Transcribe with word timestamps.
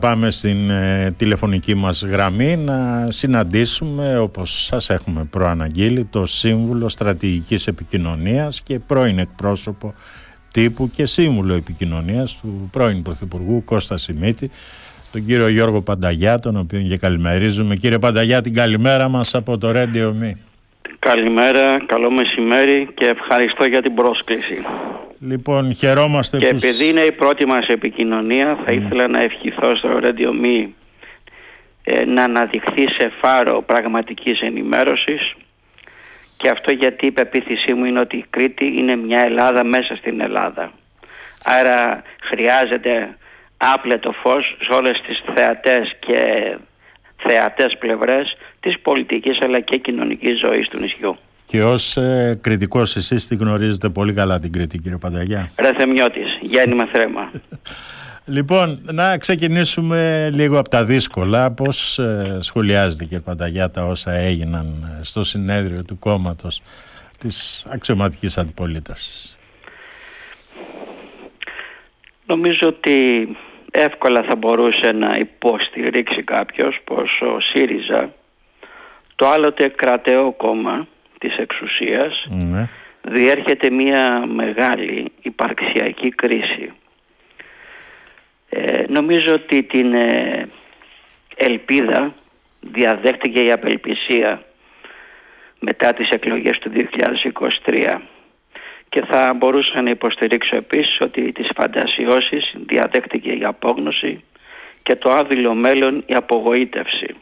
Πάμε 0.00 0.30
στην 0.30 0.70
ε, 0.70 1.12
τηλεφωνική 1.16 1.74
μας 1.74 2.02
γραμμή 2.02 2.56
να 2.56 3.06
συναντήσουμε 3.10 4.18
όπως 4.18 4.64
σας 4.64 4.90
έχουμε 4.90 5.24
προαναγγείλει 5.24 6.04
το 6.04 6.26
Σύμβουλο 6.26 6.88
Στρατηγικής 6.88 7.66
Επικοινωνίας 7.66 8.60
και 8.60 8.78
πρώην 8.78 9.18
εκπρόσωπο 9.18 9.94
τύπου 10.52 10.90
και 10.90 11.06
σύμβουλο 11.06 11.54
επικοινωνίας 11.54 12.38
του 12.40 12.68
πρώην 12.72 13.02
Πρωθυπουργού 13.02 13.64
Κώστα 13.64 13.96
Σιμίτη 13.96 14.50
τον 15.12 15.26
κύριο 15.26 15.48
Γιώργο 15.48 15.82
Πανταγιά 15.82 16.38
τον 16.38 16.56
οποίο 16.56 16.80
και 16.80 16.96
καλημερίζουμε. 16.96 17.76
Κύριε 17.76 17.98
Πανταγιά 17.98 18.42
την 18.42 18.54
καλημέρα 18.54 19.08
μας 19.08 19.34
από 19.34 19.58
το 19.58 19.72
Radio 19.74 20.12
Me. 20.22 20.47
Καλημέρα, 20.98 21.84
καλό 21.86 22.10
μεσημέρι 22.10 22.88
και 22.94 23.06
ευχαριστώ 23.06 23.64
για 23.64 23.82
την 23.82 23.94
πρόσκληση. 23.94 24.64
Λοιπόν, 25.20 25.74
χαιρόμαστε 25.74 26.38
Και 26.38 26.48
επειδή 26.48 26.88
είναι 26.88 27.00
η 27.00 27.12
πρώτη 27.12 27.46
μας 27.46 27.66
επικοινωνία, 27.66 28.58
θα 28.64 28.72
ήθελα 28.72 29.08
να 29.08 29.22
ευχηθώ 29.22 29.76
στο 29.76 30.00
Radio 30.02 30.30
Me 30.44 30.68
ε, 31.82 32.04
να 32.04 32.22
αναδειχθεί 32.22 32.88
σε 32.88 33.12
φάρο 33.20 33.62
πραγματικής 33.62 34.40
ενημέρωσης 34.40 35.34
και 36.36 36.48
αυτό 36.48 36.72
γιατί 36.72 37.06
η 37.06 37.10
πεποίθησή 37.10 37.74
μου 37.74 37.84
είναι 37.84 38.00
ότι 38.00 38.16
η 38.16 38.24
Κρήτη 38.30 38.66
είναι 38.66 38.96
μια 38.96 39.20
Ελλάδα 39.20 39.64
μέσα 39.64 39.96
στην 39.96 40.20
Ελλάδα. 40.20 40.72
Άρα 41.44 42.02
χρειάζεται 42.20 43.16
άπλετο 43.56 44.12
φως 44.12 44.56
σε 44.60 44.72
όλες 44.72 45.00
τις 45.00 45.22
θεατές 45.34 45.96
και 46.00 46.18
θεατές 47.22 47.76
πλευρές 47.78 48.36
της 48.60 48.78
πολιτικής 48.78 49.40
αλλά 49.40 49.60
και 49.60 49.78
κοινωνικής 49.78 50.38
ζωής 50.38 50.68
του 50.68 50.78
νησιού. 50.78 51.16
Και 51.44 51.62
ως 51.62 51.96
ε, 51.96 52.38
κριτικός 52.40 52.96
εσείς 52.96 53.26
τη 53.26 53.36
γνωρίζετε 53.36 53.88
πολύ 53.88 54.12
καλά 54.12 54.40
την 54.40 54.52
Κρήτη 54.52 54.78
κύριε 54.78 54.96
Πανταγιά; 54.96 55.50
Ρε 55.60 55.72
Θεμιώτης, 55.72 56.38
γέννημα 56.40 56.86
θρέμα. 56.86 57.30
λοιπόν, 58.36 58.80
να 58.82 59.18
ξεκινήσουμε 59.18 60.30
λίγο 60.32 60.58
από 60.58 60.68
τα 60.68 60.84
δύσκολα. 60.84 61.50
Πώς 61.50 61.98
ε, 61.98 62.38
σχολιάζετε 62.40 63.04
κύριε 63.04 63.18
Πανταγιά 63.18 63.70
τα 63.70 63.84
όσα 63.84 64.12
έγιναν 64.12 64.96
ε, 65.00 65.04
στο 65.04 65.24
συνέδριο 65.24 65.84
του 65.84 65.98
κόμματος 65.98 66.62
της 67.18 67.66
αξιωματικής 67.68 68.38
αντιπολίτευσης; 68.38 69.38
Νομίζω 72.26 72.68
ότι 72.68 73.28
εύκολα 73.70 74.22
θα 74.22 74.36
μπορούσε 74.36 74.92
να 74.92 75.16
υποστηρίξει 75.18 76.22
κάποιος 76.22 76.80
πως 76.84 77.20
ο 77.20 77.40
ΣΥΡΙΖΑ 77.40 78.12
το 79.16 79.26
άλλοτε 79.26 79.68
κρατεό 79.68 80.32
κόμμα 80.32 80.86
της 81.18 81.36
εξουσίας 81.36 82.26
ναι. 82.28 82.68
διέρχεται 83.02 83.70
μια 83.70 84.26
μεγάλη 84.26 85.12
υπαρξιακή 85.22 86.08
κρίση. 86.08 86.72
Ε, 88.48 88.82
νομίζω 88.88 89.34
ότι 89.34 89.62
την 89.62 89.94
ε, 89.94 90.48
ελπίδα 91.36 92.14
διαδέχτηκε 92.60 93.44
η 93.44 93.52
απελπισία 93.52 94.42
μετά 95.58 95.92
τις 95.92 96.10
εκλογές 96.10 96.58
του 96.58 96.72
2023 97.64 97.98
και 98.88 99.04
θα 99.04 99.34
μπορούσα 99.34 99.82
να 99.82 99.90
υποστηρίξω 99.90 100.56
επίσης 100.56 100.98
ότι 101.00 101.32
τις 101.32 101.50
φαντασιώσεις 101.56 102.54
διαδέχτηκε 102.66 103.30
η 103.30 103.44
απόγνωση 103.44 104.24
και 104.82 104.96
το 104.96 105.10
άδειλο 105.10 105.54
μέλλον 105.54 106.02
η 106.06 106.14
απογοήτευση. 106.14 107.14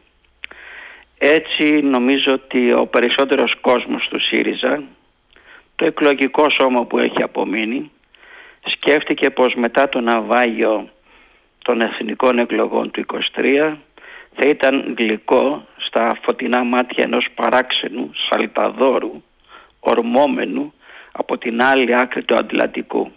Έτσι 1.19 1.81
νομίζω 1.83 2.33
ότι 2.33 2.73
ο 2.73 2.87
περισσότερος 2.87 3.55
κόσμος 3.61 4.09
του 4.09 4.21
ΣΥΡΙΖΑ, 4.21 4.83
το 5.77 5.85
εκλογικό 5.85 6.51
σώμα 6.51 6.85
που 6.85 6.99
έχει 6.99 7.23
απομείνει, 7.23 7.91
σκέφτηκε 8.65 9.31
πως 9.31 9.55
μετά 9.55 9.89
το 9.89 10.01
ναυάγιο 10.01 10.89
των 11.65 11.81
εθνικών 11.81 12.39
εκλογών 12.39 12.91
του 12.91 13.05
23 13.37 13.77
θα 14.35 14.49
ήταν 14.49 14.95
γλυκό 14.99 15.67
στα 15.77 16.19
φωτεινά 16.23 16.65
μάτια 16.65 17.05
ενός 17.05 17.27
παράξενου 17.35 18.11
σαλταδόρου, 18.29 19.23
ορμόμενου 19.81 20.73
από 21.17 21.39
την 21.39 21.63
άλλη 21.63 21.97
άκρη 21.97 22.23
του 22.23 22.35
Ατλαντικού. 22.35 23.13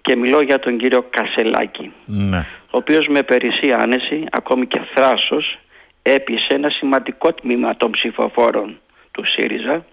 Και 0.00 0.16
μιλώ 0.16 0.40
για 0.40 0.58
τον 0.58 0.78
κύριο 0.78 1.02
Κασελάκη, 1.02 1.92
ναι. 2.04 2.46
ο 2.70 2.76
οποίος 2.76 3.06
με 3.08 3.22
περισσή 3.22 3.72
άνεση, 3.72 4.24
ακόμη 4.30 4.66
και 4.66 4.80
θράσος, 4.94 5.58
έπεισε 6.02 6.54
ένα 6.54 6.70
σημαντικό 6.70 7.32
τμήμα 7.32 7.76
των 7.76 7.90
ψηφοφόρων 7.90 8.80
του 9.10 9.24
ΣΥΡΙΖΑ, 9.24 9.84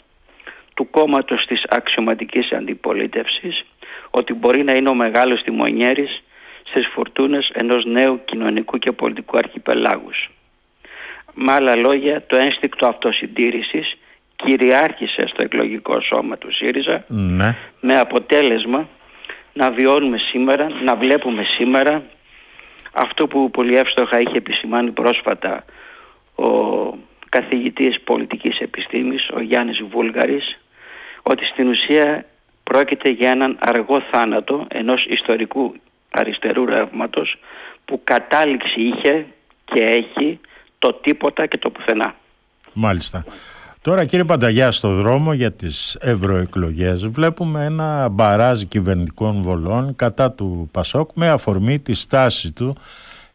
του 0.73 0.89
κόμματος 0.89 1.45
της 1.45 1.63
αξιωματικής 1.69 2.51
αντιπολίτευσης, 2.51 3.65
ότι 4.09 4.33
μπορεί 4.33 4.63
να 4.63 4.73
είναι 4.73 4.89
ο 4.89 4.93
μεγάλος 4.93 5.41
τιμονιέρης 5.43 6.23
στις 6.63 6.87
φορτούνες 6.87 7.51
ενός 7.53 7.85
νέου 7.85 8.21
κοινωνικού 8.25 8.77
και 8.77 8.91
πολιτικού 8.91 9.37
αρχιπελάγους. 9.37 10.29
Με 11.33 11.51
άλλα 11.51 11.75
λόγια, 11.75 12.25
το 12.25 12.35
ένστικτο 12.35 12.87
αυτοσυντήρησης 12.87 13.97
κυριάρχησε 14.35 15.27
στο 15.27 15.43
εκλογικό 15.43 16.01
σώμα 16.01 16.37
του 16.37 16.53
ΣΥΡΙΖΑ 16.53 17.03
ναι. 17.07 17.55
με 17.79 17.99
αποτέλεσμα 17.99 18.87
να 19.53 19.71
βιώνουμε 19.71 20.17
σήμερα, 20.17 20.67
να 20.83 20.95
βλέπουμε 20.95 21.43
σήμερα 21.43 22.03
αυτό 22.91 23.27
που 23.27 23.49
πολύ 23.49 23.77
εύστοχα 23.77 24.19
είχε 24.19 24.37
επισημάνει 24.37 24.91
πρόσφατα 24.91 25.65
ο 26.35 26.49
καθηγητής 27.29 28.01
πολιτικής 28.01 28.59
επιστήμης, 28.59 29.29
ο 29.33 29.41
Γιάννης 29.41 29.83
Βούλγαρης, 29.89 30.59
ότι 31.21 31.45
στην 31.45 31.67
ουσία 31.67 32.25
πρόκειται 32.63 33.09
για 33.09 33.29
έναν 33.29 33.57
αργό 33.59 34.01
θάνατο 34.11 34.65
ενός 34.67 35.05
ιστορικού 35.05 35.75
αριστερού 36.11 36.65
ρεύματος 36.65 37.37
που 37.85 38.01
κατάληξη 38.03 38.81
είχε 38.81 39.25
και 39.65 39.83
έχει 39.83 40.39
το 40.79 40.93
τίποτα 40.93 41.45
και 41.45 41.57
το 41.57 41.69
πουθενά. 41.69 42.15
Μάλιστα. 42.73 43.25
Τώρα 43.85 44.05
κύριε 44.05 44.25
Πανταγιά 44.25 44.71
στο 44.71 44.93
δρόμο 44.93 45.33
για 45.33 45.51
τις 45.51 45.97
ευρωεκλογές 45.99 47.07
βλέπουμε 47.07 47.65
ένα 47.65 48.09
μπαράζ 48.09 48.61
κυβερνητικών 48.61 49.41
βολών 49.41 49.95
κατά 49.95 50.31
του 50.31 50.69
Πασόκ 50.71 51.09
με 51.13 51.29
αφορμή 51.29 51.79
τη 51.79 51.93
στάση 51.93 52.51
του 52.51 52.75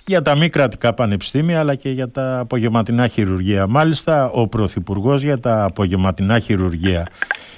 για 0.07 0.23
τα 0.23 0.35
μη 0.37 0.49
κρατικά 0.49 0.95
πανεπιστήμια 0.95 1.59
αλλά 1.59 1.75
και 1.75 1.91
για 1.91 2.11
τα 2.11 2.39
απογευματινά 2.39 3.07
χειρουργεία. 3.07 3.67
Μάλιστα 3.67 4.31
ο 4.31 4.49
Πρωθυπουργός 4.49 5.23
για 5.23 5.39
τα 5.39 5.65
απογευματινά 5.65 6.39
χειρουργεία 6.39 7.07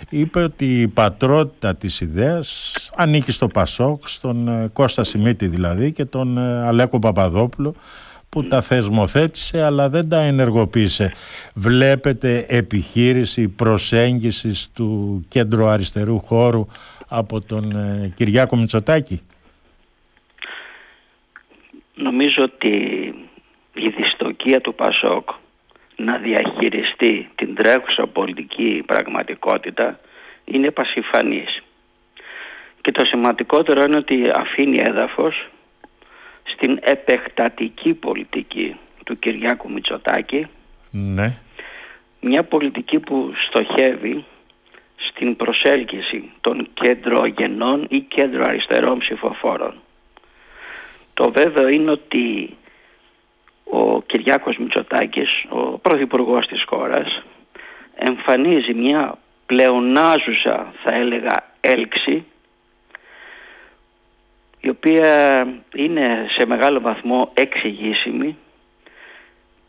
είπε 0.09 0.43
ότι 0.43 0.81
η 0.81 0.89
πατρότητα 0.89 1.75
της 1.75 2.01
ιδέας 2.01 2.77
ανήκει 2.97 3.33
στο 3.33 3.49
Πασόκ, 3.49 4.09
στον 4.09 4.49
ε, 4.49 4.69
Κώστα 4.73 5.05
Σιμίτη 5.05 5.47
δηλαδή 5.47 5.93
και 5.93 6.05
τον 6.05 6.39
ε, 6.39 6.67
Αλέκο 6.67 6.99
Παπαδόπουλο 6.99 7.75
που 8.33 8.47
τα 8.47 8.61
θεσμοθέτησε 8.61 9.63
αλλά 9.63 9.89
δεν 9.89 10.09
τα 10.09 10.21
ενεργοποίησε. 10.21 11.13
Βλέπετε 11.55 12.47
επιχείρηση 12.49 13.49
προσέγγισης 13.49 14.71
του 14.75 15.21
κέντρου 15.29 15.67
αριστερού 15.67 16.19
χώρου 16.19 16.67
από 17.09 17.41
τον 17.41 17.77
ε, 17.77 18.13
Κυριάκο 18.17 18.57
Μητσοτάκη. 18.57 19.21
Νομίζω 21.95 22.43
ότι 22.43 22.69
η 23.75 23.89
δυστοκία 23.97 24.61
του 24.61 24.75
Πασόκ 24.75 25.29
να 25.97 26.19
διαχειριστεί 26.19 27.29
την 27.35 27.55
τρέχουσα 27.55 28.07
πολιτική 28.07 28.83
πραγματικότητα 28.87 30.01
είναι 30.45 30.71
πασιφανής. 30.71 31.63
Και 32.81 32.91
το 32.93 33.05
σημαντικότερο 33.05 33.83
είναι 33.83 33.97
ότι 33.97 34.31
αφήνει 34.35 34.79
έδαφος 34.87 35.49
στην 36.45 36.79
επεκτατική 36.81 37.95
πολιτική 37.95 38.77
του 39.05 39.19
Κυριάκου 39.19 39.71
Μητσοτάκη 39.71 40.47
ναι. 40.91 41.37
μια 42.21 42.43
πολιτική 42.45 42.99
που 42.99 43.33
στοχεύει 43.49 44.25
στην 44.97 45.37
προσέλκυση 45.37 46.31
των 46.41 46.69
κεντρογενών 46.75 47.87
ή 47.89 48.01
κέντρο 48.01 48.45
αριστερών 48.45 48.99
ψηφοφόρων. 48.99 49.75
Το 51.15 51.31
βέβαιο 51.31 51.69
είναι 51.69 51.91
ότι 51.91 52.57
ο 53.65 54.03
Κυριάκος 54.03 54.57
Μητσοτάκης, 54.57 55.45
ο 55.49 55.79
πρωθυπουργός 55.79 56.47
της 56.47 56.65
χώρας, 56.67 57.23
εμφανίζει 57.95 58.75
μια 58.75 59.19
πλεονάζουσα 59.47 60.73
θα 60.83 60.95
έλεγα 60.95 61.51
έλξη 61.61 62.25
η 64.65 64.69
οποία 64.69 65.43
είναι 65.75 66.27
σε 66.29 66.47
μεγάλο 66.47 66.81
βαθμό 66.81 67.31
εξηγήσιμη 67.35 68.37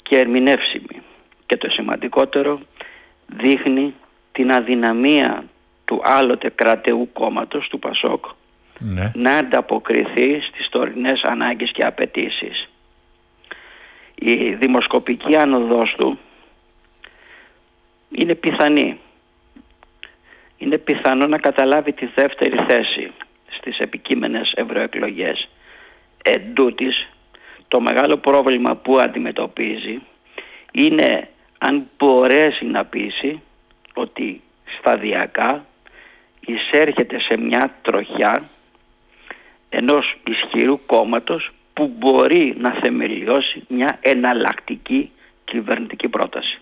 και 0.04 0.18
ερμηνεύσιμη. 0.18 1.02
Και 1.46 1.58
το 1.58 1.70
σημαντικότερο 1.70 2.60
δείχνει 3.26 3.94
την 4.32 4.52
αδυναμία 4.52 5.44
του 5.86 6.02
άλλοτε 6.04 6.50
κρατεού 6.50 7.10
κόμματος 7.14 7.68
του 7.68 7.80
Πασόκ 7.80 8.26
ναι. 8.80 9.12
να 9.16 9.38
ανταποκριθεί 9.38 10.42
στις 10.42 10.70
τωρινές 10.70 11.22
ανάγκες 11.22 11.72
και 11.72 11.86
απαιτήσεις. 11.86 12.70
Η 14.16 14.54
δημοσκοπική 14.54 15.36
άνοδος 15.36 15.96
του 15.98 16.20
είναι 18.12 18.36
πιθανή. 18.36 19.00
Είναι 20.58 20.78
πιθανό 20.78 21.28
να 21.28 21.38
καταλάβει 21.38 21.94
τη 21.94 22.06
δεύτερη 22.16 22.58
θέση 22.68 23.12
στις 23.58 23.78
επικείμενες 23.78 24.52
ευρωεκλογές. 24.56 25.50
Εν 26.24 26.54
το 27.68 27.80
μεγάλο 27.80 28.18
πρόβλημα 28.18 28.76
που 28.76 29.00
αντιμετωπίζει 29.00 30.02
είναι 30.72 31.30
αν 31.58 31.90
μπορέσει 31.98 32.66
να 32.66 32.86
πείσει 32.86 33.42
ότι 33.94 34.42
σταδιακά 34.80 35.66
εισέρχεται 36.40 37.20
σε 37.20 37.38
μια 37.38 37.76
τροχιά 37.82 38.50
ενός 39.70 40.18
ισχυρού 40.28 40.86
κόμματος 40.86 41.52
που 41.74 41.94
μπορεί 41.98 42.56
να 42.58 42.72
θεμελιώσει 42.72 43.64
μια 43.68 43.98
εναλλακτική 44.02 45.12
κυβερνητική 45.46 46.08
πρόταση. 46.08 46.60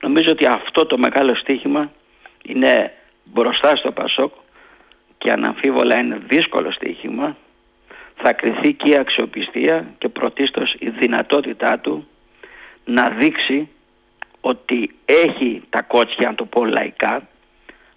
Νομίζω 0.00 0.30
ότι 0.30 0.46
αυτό 0.46 0.86
το 0.86 0.98
μεγάλο 0.98 1.34
στίχημα 1.34 1.92
είναι 2.42 2.92
μπροστά 3.24 3.76
στο 3.76 3.92
Πασόκ 3.92 4.32
και 5.18 5.30
αναμφίβολα 5.30 5.98
είναι 5.98 6.20
δύσκολο 6.28 6.70
στίχημα 6.72 7.36
θα 8.22 8.32
κριθεί 8.32 8.72
και 8.72 8.90
η 8.90 8.96
αξιοπιστία 8.96 9.94
και 9.98 10.08
πρωτίστως 10.08 10.76
η 10.78 10.88
δυνατότητά 10.88 11.78
του 11.78 12.08
να 12.84 13.10
δείξει 13.10 13.68
ότι 14.40 14.94
έχει 15.04 15.62
τα 15.70 15.82
κότσια, 15.82 16.28
αν 16.28 16.34
το 16.34 16.44
πω 16.44 16.64
λαϊκά, 16.64 17.28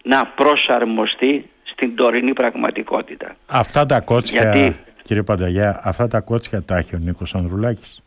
να 0.04 0.26
προσαρμοστεί 0.26 1.50
στην 1.64 1.96
τωρινή 1.96 2.34
πραγματικότητα. 2.34 3.36
Αυτά 3.46 3.86
τα 3.86 4.00
κότσια, 4.02 4.42
Γιατί... 4.42 4.80
κύριε 5.02 5.24
Πανταγιά, 5.24 5.80
αυτά 5.84 6.08
τα 6.08 6.20
κότσια 6.22 6.64
τα 6.64 6.78
έχει 6.78 6.96
ο 6.96 7.00
Νίκος 7.00 7.36
Ανδρουλάκης. 7.36 8.02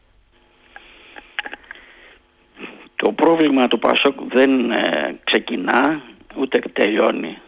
Το 2.97 3.13
πρόβλημα 3.13 3.69
του 3.69 3.79
Πασόκ 3.79 4.21
δεν 4.33 4.71
ε, 4.71 5.17
ξεκινά 5.25 6.03
ούτε 6.37 6.59
τελειώνει 6.73 7.29
ε, 7.29 7.44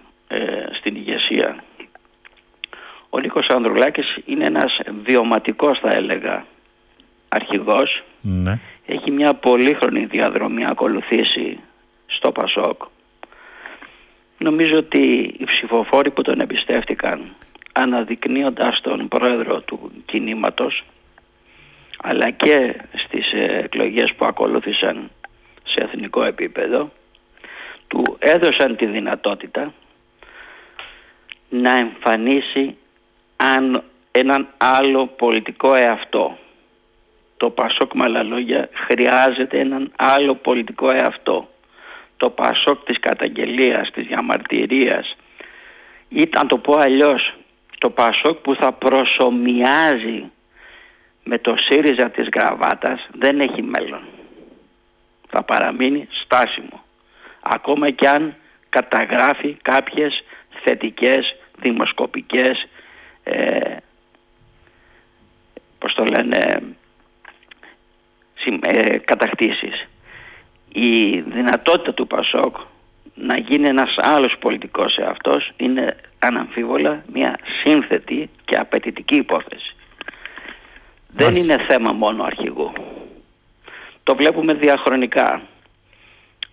στην 0.73 0.97
ηγεσία. 0.97 1.65
Ο 3.11 3.19
Νίκος 3.19 3.49
Ανδρουλάκης 3.49 4.19
είναι 4.25 4.45
ένας 4.45 4.79
βιωματικός 5.05 5.79
θα 5.79 5.93
έλεγα 5.93 6.47
αρχηγός. 7.29 8.03
Ναι. 8.21 8.59
Έχει 8.87 9.11
μια 9.11 9.35
πολύχρονη 9.35 10.05
διαδρομή 10.05 10.67
ακολουθήσει 10.67 11.59
στο 12.07 12.33
Πασόκ. 12.33 12.83
Νομίζω 14.39 14.79
ότι 14.79 15.35
οι 15.39 15.45
ψηφοφόροι 15.45 16.11
που 16.11 16.23
τον 16.23 16.41
εμπιστεύτηκαν 16.41 17.35
αναδεικνύοντας 17.73 18.81
τον 18.81 19.09
πρόεδρο 19.09 19.61
του 19.61 19.91
κινήματος 20.07 20.85
αλλά 22.03 22.31
και 22.31 22.81
στις 22.95 23.33
εκλογές 23.33 24.15
που 24.15 24.25
ακολούθησαν 24.25 25.11
σε 25.65 25.81
εθνικό 25.81 26.25
επίπεδο 26.25 26.93
του 27.89 28.17
έδωσαν 28.19 28.77
τη 28.77 28.87
δυνατότητα 28.87 29.73
να 31.49 31.77
εμφανίσει 31.77 32.77
αν 33.37 33.85
έναν 34.11 34.49
άλλο 34.57 35.07
πολιτικό 35.07 35.75
εαυτό. 35.75 36.39
Το 37.37 37.51
Πασόκ 37.51 37.95
με 37.95 38.05
άλλα 38.05 38.23
λόγια 38.23 38.69
χρειάζεται 38.73 39.59
έναν 39.59 39.93
άλλο 39.97 40.35
πολιτικό 40.35 40.91
εαυτό. 40.91 41.49
Το 42.17 42.31
Πασόκ 42.31 42.85
της 42.85 42.99
καταγγελίας, 43.01 43.91
της 43.91 44.07
διαμαρτυρίας 44.07 45.17
ή 46.09 46.29
αν 46.33 46.49
το 46.49 46.59
πω 46.59 46.77
αλλιώς 46.77 47.35
το 47.79 47.91
Πασόκ 47.91 48.39
που 48.39 48.55
θα 48.55 48.73
προσωμιάζει 48.73 50.31
με 51.25 51.39
το 51.39 51.57
ΣΥΡΙΖΑ 51.57 52.11
της 52.11 52.29
γραβάτας 52.35 53.09
δεν 53.13 53.41
έχει 53.41 53.63
μέλλον. 53.63 54.03
Θα 55.29 55.43
παραμείνει 55.43 56.09
στάσιμο. 56.11 56.85
Ακόμα 57.41 57.91
κι 57.91 58.07
αν 58.07 58.35
καταγράφει 58.69 59.57
κάποιες 59.63 60.25
θετικές 60.67 61.37
δημοσκοπικές 61.59 62.69
ε, 63.23 63.77
πώς 65.79 65.95
το 65.95 66.05
λένε 66.05 66.63
ε, 68.61 68.99
κατακτήσεις. 68.99 69.89
Η 70.73 71.21
δυνατότητα 71.21 71.95
του 71.95 72.07
Πασόκ 72.07 72.57
να 73.15 73.39
γίνει 73.39 73.69
ένας 73.69 73.95
άλλος 73.99 74.37
πολιτικός 74.39 74.97
εαυτός 74.97 75.53
είναι 75.57 75.97
αναμφίβολα 76.19 77.05
μια 77.13 77.39
σύνθετη 77.63 78.31
και 78.45 78.57
απαιτητική 78.57 79.15
υπόθεση. 79.15 79.77
Δεν 81.09 81.37
είναι 81.37 81.59
θέμα 81.69 81.93
μόνο 81.93 82.25
αρχηγού. 82.25 82.73
Το 84.03 84.15
βλέπουμε 84.15 84.55
διαχρονικά. 84.55 85.43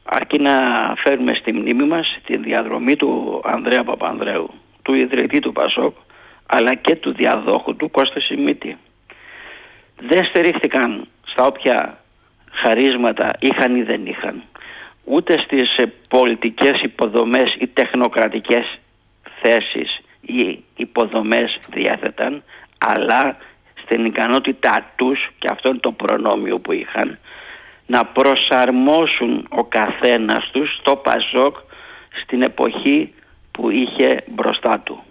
Αρκεί 0.03 0.39
να 0.39 0.51
φέρουμε 0.97 1.33
στη 1.33 1.53
μνήμη 1.53 1.83
μας 1.83 2.19
τη 2.25 2.38
διαδρομή 2.38 2.95
του 2.95 3.41
Ανδρέα 3.44 3.83
Παπανδρέου, 3.83 4.53
του 4.81 4.94
ιδρυτή 4.94 5.39
του 5.39 5.51
Πασόκ, 5.51 5.95
αλλά 6.45 6.75
και 6.75 6.95
του 6.95 7.13
διαδόχου 7.13 7.75
του 7.75 7.91
Κώστα 7.91 8.19
Σιμίτη. 8.19 8.77
Δεν 10.00 10.25
στηρίχθηκαν 10.25 11.07
στα 11.23 11.45
όποια 11.45 11.97
χαρίσματα 12.51 13.29
είχαν 13.39 13.75
ή 13.75 13.83
δεν 13.83 14.05
είχαν, 14.05 14.44
ούτε 15.03 15.38
στις 15.38 15.77
ε, 15.77 15.94
πολιτικές 16.09 16.81
υποδομές 16.81 17.55
ή 17.59 17.67
τεχνοκρατικές 17.67 18.79
θέσεις 19.41 20.01
ή 20.21 20.63
υποδομές 20.75 21.59
διέθεταν, 21.69 22.44
αλλά 22.77 23.38
στην 23.83 24.05
ικανότητά 24.05 24.91
τους, 24.95 25.29
και 25.39 25.47
αυτό 25.51 25.69
είναι 25.69 25.77
το 25.77 25.91
προνόμιο 25.91 26.59
που 26.59 26.71
είχαν, 26.71 27.19
να 27.85 28.06
προσαρμόσουν 28.06 29.47
ο 29.50 29.63
καθένας 29.63 30.50
τους 30.51 30.75
στο 30.75 30.95
Παζόκ 30.95 31.57
στην 32.21 32.41
εποχή 32.41 33.13
που 33.51 33.69
είχε 33.69 34.24
μπροστά 34.27 34.80
του. 34.80 35.03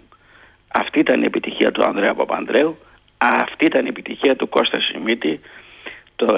Αυτή 0.67 0.99
ήταν 0.99 1.21
η 1.21 1.25
επιτυχία 1.25 1.71
του 1.71 1.83
Ανδρέα 1.83 2.13
Παπανδρέου, 2.13 2.77
αυτή 3.17 3.65
ήταν 3.65 3.85
η 3.85 3.89
επιτυχία 3.89 4.35
του 4.35 4.49
Κώστα 4.49 4.79
Σιμίτη 4.79 5.39
το 6.15 6.37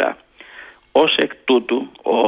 96-2004. 0.00 0.12
Ως 0.92 1.16
εκ 1.16 1.32
τούτου 1.44 1.90
ο 2.02 2.18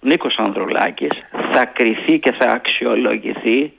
Νίκος 0.00 0.36
Ανδρουλάκης 0.38 1.12
θα 1.52 1.64
κριθεί 1.64 2.18
και 2.18 2.32
θα 2.32 2.46
αξιολογηθεί 2.46 3.72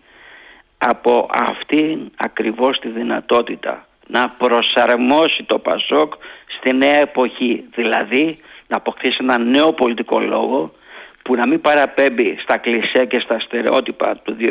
από 0.77 1.29
αυτήν 1.33 2.11
ακριβώς 2.15 2.79
τη 2.79 2.89
δυνατότητα 2.89 3.87
να 4.07 4.29
προσαρμόσει 4.29 5.43
το 5.43 5.59
Πασόκ 5.59 6.13
στη 6.57 6.75
νέα 6.75 6.99
εποχή. 6.99 7.63
Δηλαδή 7.75 8.39
να 8.67 8.77
αποκτήσει 8.77 9.17
ένα 9.21 9.37
νέο 9.37 9.73
πολιτικό 9.73 10.19
λόγο 10.19 10.73
που 11.21 11.35
να 11.35 11.47
μην 11.47 11.61
παραπέμπει 11.61 12.37
στα 12.41 12.57
κλισέ 12.57 13.05
και 13.05 13.19
στα 13.19 13.39
στερεότυπα 13.39 14.15
του 14.15 14.35
2000 14.39 14.45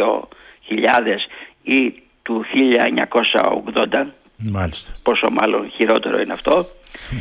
ή 1.62 2.02
του 2.22 2.44
1980 3.92 4.04
Μάλιστα. 4.36 4.92
πόσο 5.02 5.30
μάλλον 5.30 5.70
χειρότερο 5.70 6.20
είναι 6.20 6.32
αυτό 6.32 6.66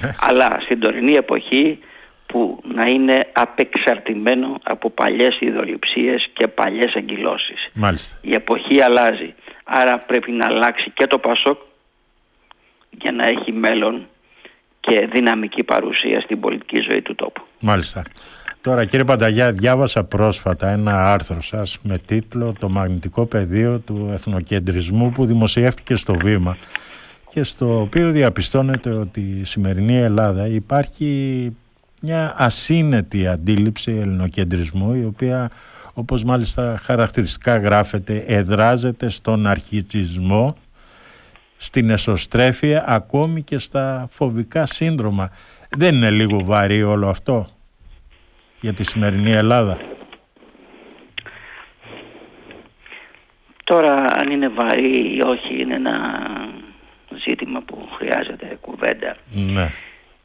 ναι. 0.01 0.15
αλλά 0.19 0.57
στην 0.61 0.79
τωρινή 0.79 1.13
εποχή 1.13 1.79
που 2.25 2.61
να 2.63 2.85
είναι 2.85 3.19
απεξαρτημένο 3.31 4.59
από 4.63 4.89
παλιές 4.89 5.37
ιδοληψίες 5.39 6.29
και 6.33 6.47
παλιές 6.47 6.95
αγκυλώσεις. 6.95 7.69
Μάλιστα. 7.73 8.17
Η 8.21 8.33
εποχή 8.33 8.81
αλλάζει. 8.81 9.33
Άρα 9.63 9.97
πρέπει 9.99 10.31
να 10.31 10.45
αλλάξει 10.45 10.89
και 10.89 11.07
το 11.07 11.17
Πασόκ 11.17 11.59
για 13.05 13.13
να 13.13 13.27
έχει 13.27 13.51
μέλλον 13.51 14.05
και 14.79 15.09
δυναμική 15.13 15.63
παρουσία 15.63 16.21
στην 16.21 16.39
πολιτική 16.39 16.79
ζωή 16.79 17.01
του 17.01 17.15
τόπου. 17.15 17.41
Μάλιστα. 17.59 18.03
Τώρα 18.61 18.85
κύριε 18.85 19.05
Πανταγιά 19.05 19.51
διάβασα 19.51 20.03
πρόσφατα 20.03 20.69
ένα 20.69 21.11
άρθρο 21.13 21.41
σας 21.41 21.79
με 21.83 21.97
τίτλο 21.97 22.53
«Το 22.59 22.69
μαγνητικό 22.69 23.25
πεδίο 23.25 23.79
του 23.79 24.09
εθνοκεντρισμού» 24.13 25.11
που 25.11 25.25
δημοσιεύτηκε 25.25 25.95
στο 25.95 26.13
Βήμα 26.13 26.57
και 27.33 27.43
στο 27.43 27.81
οποίο 27.81 28.11
διαπιστώνεται 28.11 28.89
ότι 28.89 29.21
η 29.41 29.43
σημερινή 29.43 29.97
Ελλάδα 29.97 30.47
υπάρχει 30.47 31.51
μια 32.01 32.33
ασύνετη 32.37 33.27
αντίληψη 33.27 33.91
ελληνοκεντρισμού 33.91 34.93
η 34.93 35.05
οποία 35.05 35.51
όπως 35.93 36.23
μάλιστα 36.23 36.79
χαρακτηριστικά 36.81 37.57
γράφεται 37.57 38.23
εδράζεται 38.27 39.09
στον 39.09 39.47
αρχιτισμό 39.47 40.55
στην 41.65 41.89
εσωστρέφεια 41.89 42.83
ακόμη 42.87 43.41
και 43.41 43.57
στα 43.57 44.07
φοβικά 44.09 44.65
σύνδρομα. 44.65 45.31
Δεν 45.69 45.95
είναι 45.95 46.09
λίγο 46.09 46.43
βαρύ 46.43 46.83
όλο 46.83 47.07
αυτό 47.09 47.47
για 48.59 48.73
τη 48.73 48.83
σημερινή 48.83 49.31
Ελλάδα; 49.31 49.77
Τώρα 53.63 53.93
αν 53.93 54.31
είναι 54.31 54.49
βαρύ 54.49 55.15
ή 55.15 55.21
όχι 55.21 55.61
είναι 55.61 55.75
ένα 55.75 56.19
ζήτημα 57.23 57.61
που 57.61 57.87
χρειάζεται 57.97 58.57
κουβέντα. 58.61 59.15
Ναι. 59.31 59.71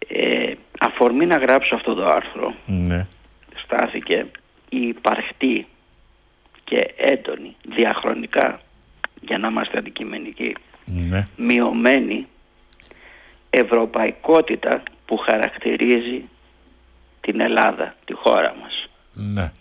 Ε, 0.08 0.52
αφορμή 0.80 1.26
να 1.26 1.36
γράψω 1.36 1.74
αυτό 1.74 1.94
το 1.94 2.06
άρθρο 2.06 2.54
ναι. 2.66 3.06
στάθηκε 3.64 4.26
η 4.68 4.80
υπαρχτή 4.86 5.66
και 6.64 6.94
έντονη 6.96 7.56
διαχρονικά 7.74 8.60
για 9.20 9.38
να 9.38 9.48
είμαστε 9.48 9.78
αντικειμενικοί 9.78 10.54
ναι. 10.90 11.26
μειωμένη 11.36 12.26
ευρωπαϊκότητα 13.50 14.82
που 15.06 15.16
χαρακτηρίζει 15.16 16.28
την 17.20 17.40
Ελλάδα, 17.40 17.94
τη 18.04 18.12
χώρα 18.12 18.54
μας. 18.60 18.88
Ναι. 19.12 19.52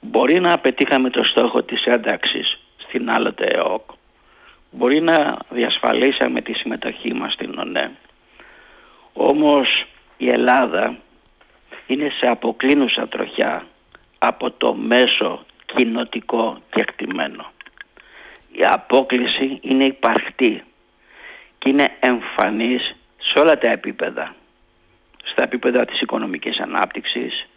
Μπορεί 0.00 0.40
να 0.40 0.58
πετύχαμε 0.58 1.10
το 1.10 1.24
στόχο 1.24 1.62
της 1.62 1.84
ένταξης 1.84 2.58
στην 2.76 3.10
άλλοτε 3.10 3.44
ΕΟΚ. 3.44 3.90
Μπορεί 4.70 5.00
να 5.00 5.38
διασφαλίσαμε 5.48 6.40
τη 6.40 6.52
συμμετοχή 6.52 7.12
μας 7.12 7.32
στην 7.32 7.58
ΟΝΕ. 7.58 7.90
Όμως 9.12 9.86
η 10.16 10.30
Ελλάδα 10.30 10.98
είναι 11.86 12.10
σε 12.18 12.26
αποκλίνουσα 12.26 13.08
τροχιά 13.08 13.66
από 14.18 14.50
το 14.50 14.74
μέσο 14.74 15.44
κοινοτικό 15.74 16.58
κεκτημένο. 16.70 17.52
Η 18.58 18.64
απόκληση 18.64 19.58
είναι 19.62 19.84
υπαρκτή 19.84 20.62
και 21.58 21.68
είναι 21.68 21.96
εμφανής 22.00 22.96
σε 23.18 23.38
όλα 23.38 23.58
τα 23.58 23.68
επίπεδα. 23.70 24.34
Στα 25.24 25.42
επίπεδα 25.42 25.84
της 25.84 26.00
οικονομικής 26.00 26.58
ανάπτυξης, 26.58 27.48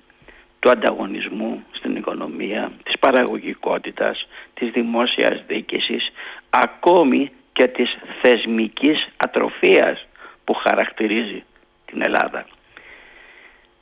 του 0.60 0.70
ανταγωνισμού 0.70 1.64
στην 1.72 1.96
οικονομία, 1.96 2.72
της 2.84 3.00
παραγωγικότητας, 3.00 4.28
της 4.54 4.72
δημόσιας 4.72 5.44
διοίκησης, 5.48 6.12
ακόμη 6.50 7.32
και 7.54 7.68
της 7.68 7.98
θεσμικής 8.22 9.08
ατροφίας 9.18 10.08
που 10.44 10.54
χαρακτηρίζει 10.54 11.44
την 11.86 12.02
Ελλάδα. 12.02 12.46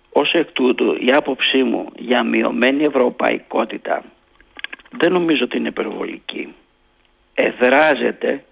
Ως 0.09 0.33
εκ 0.33 0.51
τούτου 0.51 0.97
η 0.99 1.11
άποψή 1.11 1.63
μου 1.63 1.89
για 1.95 2.23
μειωμένη 2.23 2.83
ευρωπαϊκότητα 2.83 4.03
δεν 4.91 5.11
νομίζω 5.11 5.43
ότι 5.43 5.57
είναι 5.57 5.67
υπερβολική. 5.67 6.53
Εδράζεται, 7.41 8.43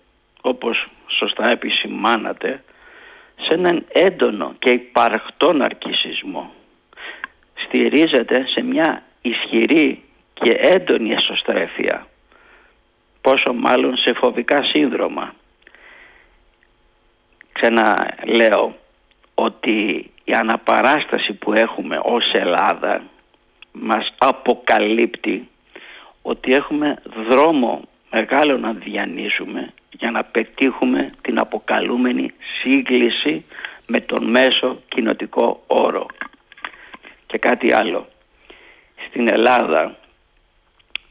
όπως 0.42 0.88
σωστά 1.08 1.50
επισημάνατε, 1.50 2.64
σε 3.42 3.54
έναν 3.54 3.86
έντονο 3.88 4.56
και 4.60 4.70
υπαρκτό 4.70 5.54
ναρκισισμό. 5.54 6.54
Στηρίζεται 7.56 8.46
σε 8.48 8.62
μια 8.62 9.04
ισχυρή 9.22 10.04
και 10.34 10.52
έντονη 10.52 11.12
εσωστρέφεια. 11.12 12.08
Πόσο 13.22 13.54
μάλλον 13.54 13.98
σε 13.98 14.14
φοβικά 14.14 14.64
σύνδρομα. 14.64 15.34
Ξαναλέω 17.52 18.78
ότι 19.34 20.12
η 20.24 20.34
αναπαράσταση 20.34 21.34
που 21.34 21.54
έχουμε 21.54 22.00
ως 22.04 22.34
Ελλάδα 22.34 23.04
μας 23.72 24.14
αποκαλύπτει 24.18 25.50
ότι 26.22 26.54
έχουμε 26.54 26.96
δρόμο 27.30 27.88
μεγάλο 28.12 28.58
να 28.58 28.74
διανύσουμε 28.74 29.74
για 29.92 30.12
να 30.12 30.24
πετύχουμε 30.24 31.12
την 31.22 31.40
αποκαλούμενη 31.40 32.34
σύγκληση 32.62 33.46
με 33.86 34.00
τον 34.00 34.30
μέσο 34.30 34.82
κοινοτικό 34.88 35.64
όρο. 35.68 36.06
Και 37.28 37.38
κάτι 37.38 37.72
άλλο. 37.72 38.08
Στην 39.08 39.30
Ελλάδα 39.30 39.98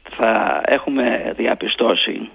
θα 0.09 0.61
έχουμε 0.65 1.33
διαπιστώσει 1.37 2.29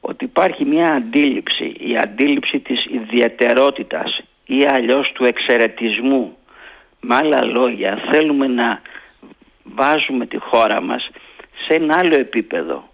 ότι 0.00 0.24
υπάρχει 0.24 0.64
μια 0.64 0.92
αντίληψη, 0.92 1.74
η 1.78 1.98
αντίληψη 1.98 2.58
της 2.58 2.84
ιδιαιτερότητας 2.84 4.22
ή 4.46 4.66
αλλιώς 4.66 5.12
του 5.12 5.24
εξαιρετισμού. 5.24 6.36
Με 7.00 7.14
άλλα 7.14 7.44
λόγια 7.44 8.02
θέλουμε 8.10 8.46
να 8.46 8.80
βάζουμε 9.62 10.26
τη 10.26 10.36
χώρα 10.38 10.80
μας 10.80 11.10
σε 11.66 11.74
ένα 11.74 11.98
άλλο 11.98 12.14
επίπεδο. 12.14 12.88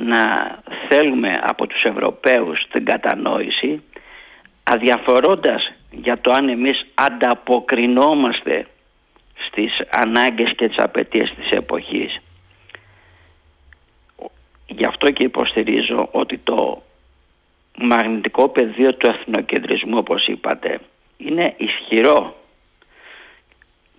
Να 0.00 0.54
θέλουμε 0.88 1.40
από 1.42 1.66
τους 1.66 1.82
Ευρωπαίους 1.82 2.66
την 2.70 2.84
κατανόηση 2.84 3.82
αδιαφορώντας 4.62 5.72
για 5.90 6.20
το 6.20 6.30
αν 6.30 6.48
εμείς 6.48 6.86
ανταποκρινόμαστε 6.94 8.66
στις 9.46 9.82
ανάγκες 9.90 10.52
και 10.56 10.68
τις 10.68 10.78
απαιτίες 10.78 11.34
της 11.34 11.50
εποχής. 11.50 12.20
Γι' 14.66 14.84
αυτό 14.84 15.10
και 15.10 15.24
υποστηρίζω 15.24 16.08
ότι 16.12 16.38
το 16.38 16.82
μαγνητικό 17.78 18.48
πεδίο 18.48 18.94
του 18.94 19.06
εθνοκεντρισμού 19.06 19.98
όπως 19.98 20.26
είπατε 20.26 20.80
είναι 21.16 21.54
ισχυρό 21.56 22.36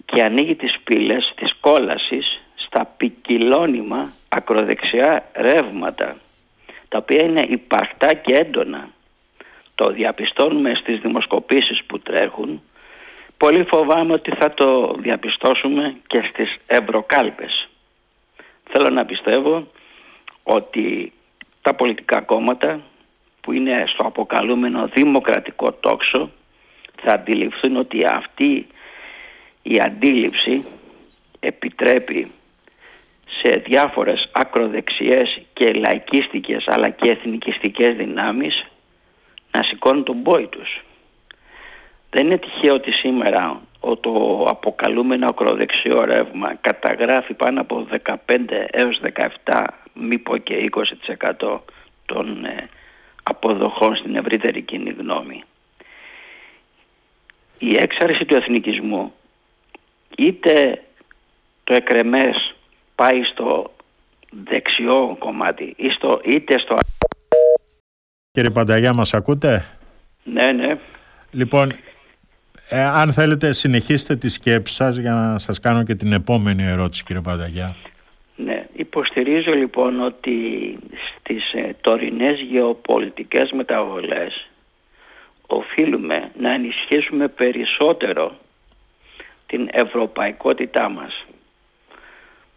και 0.06 0.24
ανοίγει 0.24 0.56
τις 0.56 0.80
πύλες 0.84 1.34
της 1.36 1.56
κόλασης 1.60 2.42
στα 2.56 2.86
ποικιλώνυμα 2.98 4.14
ακροδεξιά 4.50 5.30
ρεύματα 5.34 6.18
τα 6.88 6.98
οποία 6.98 7.24
είναι 7.24 7.46
υπαρκτά 7.50 8.14
και 8.14 8.34
έντονα. 8.34 8.90
Το 9.76 9.92
διαπιστώνουμε 9.92 10.76
στις 10.76 11.00
δημοσκοπήσεις 11.00 11.84
που 11.84 12.00
τρέχουν. 12.00 12.62
Πολύ 13.38 13.64
φοβάμαι 13.64 14.14
ότι 14.14 14.32
θα 14.36 14.54
το 14.54 14.96
διαπιστώσουμε 15.00 15.96
και 16.08 16.22
στις 16.30 16.58
ευρωκάλπες. 16.66 17.70
Θέλω 18.70 18.90
να 18.90 19.06
πιστεύω 19.06 19.68
ότι 20.44 21.14
τα 21.62 21.74
πολιτικά 21.74 22.22
κόμματα 22.22 22.82
που 23.42 23.52
είναι 23.52 23.84
στο 23.88 24.04
αποκαλούμενο 24.04 24.88
δημοκρατικό 24.88 25.72
τόξο 25.72 26.32
θα 27.02 27.14
αντιληφθούν 27.14 27.76
ότι 27.76 28.06
αυτή 28.06 28.68
η 29.62 29.80
αντίληψη 29.80 30.66
επιτρέπει 31.40 32.32
σε 33.42 33.50
διάφορες 33.50 34.30
ακροδεξιές 34.32 35.42
και 35.54 35.74
λαϊκίστικες 35.74 36.68
αλλά 36.68 36.90
και 36.90 37.10
εθνικιστικές 37.10 37.96
δυνάμεις 37.96 38.66
να 39.52 39.64
σηκώνουν 39.64 40.04
τον 40.04 40.24
πόη 40.24 40.48
τους. 40.48 40.84
Δεν 42.10 42.26
είναι 42.26 42.38
τυχαίο 42.38 42.74
ότι 42.74 42.92
σήμερα 42.92 43.62
το 44.00 44.46
αποκαλούμενο 44.50 45.28
ακροδεξιό 45.28 46.06
ρεύμα 46.06 46.56
καταγράφει 46.62 47.34
πάνω 47.34 47.62
από 47.62 47.88
15 48.06 48.16
έως 48.72 49.02
17 49.46 49.64
μήπω 49.94 50.38
και 50.38 50.70
20% 51.40 51.60
των 52.06 52.46
ε, 52.46 52.70
αποδοχών 53.24 53.96
στην 53.96 54.16
ευρύτερη 54.16 54.62
κοινή 54.62 54.90
γνώμη. 54.90 55.44
Η 57.58 57.76
έξαρση 57.80 58.26
του 58.26 58.36
εθνικισμού 58.36 59.14
είτε 60.18 60.84
το 61.64 61.74
εκρεμές 61.74 62.56
πάει 63.00 63.24
στο 63.24 63.72
δεξιό 64.30 65.16
κομμάτι 65.20 65.74
ή 65.78 65.90
στο, 65.90 66.22
είτε 66.26 66.60
στο... 66.60 66.78
Κύριε 68.32 68.50
Πανταγιά 68.50 68.94
μας 68.94 69.14
ακούτε; 69.14 69.66
Ναι, 70.24 70.52
ναι. 70.52 70.78
Λοιπόν, 71.32 71.74
ε, 72.70 72.84
αν 72.84 73.14
θέλετε 73.14 73.52
συνεχίστε 73.52 74.16
τη 74.16 74.30
σκέψη 74.30 74.74
σας 74.74 74.96
για 74.96 75.12
να 75.12 75.38
σας 75.38 75.60
κάνω 75.60 75.84
και 75.84 75.96
την 75.96 76.12
επόμενη 76.14 76.64
ερώτηση 76.64 77.04
κύριε 77.04 77.22
Πανταγιά. 77.22 77.76
Ναι, 78.36 78.68
υποστηρίζω 78.74 79.54
λοιπόν 79.54 80.02
ότι 80.02 80.34
στις 81.20 81.54
ε, 81.54 81.76
τωρινές 81.82 82.40
γεωπολιτικές 82.40 83.52
μεταβολές 83.52 84.50
οφείλουμε 85.48 86.32
να 86.40 86.54
ενισχύσουμε 86.54 87.28
περισσότερο 87.28 88.38
την 89.46 89.68
ευρωπαϊκότητά 89.72 90.90
μας. 90.90 91.26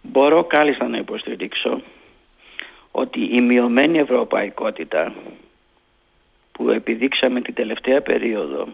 Μπορώ 0.03 0.45
κάλλιστα 0.45 0.89
να 0.89 0.97
υποστηρίξω 0.97 1.83
ότι 2.91 3.21
η 3.21 3.41
μειωμένη 3.41 3.99
ευρωπαϊκότητα 3.99 5.13
που 6.53 6.71
επιδείξαμε 6.71 7.41
την 7.41 7.55
τελευταία 7.55 8.01
περίοδο 8.01 8.69